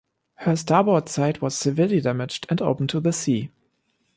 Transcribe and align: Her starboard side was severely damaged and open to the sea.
Her 0.33 0.55
starboard 0.55 1.09
side 1.09 1.41
was 1.43 1.55
severely 1.55 2.01
damaged 2.01 2.47
and 2.49 2.59
open 2.59 2.87
to 2.87 2.99
the 2.99 3.13
sea. 3.13 3.51